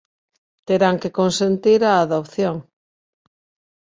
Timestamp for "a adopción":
1.85-2.55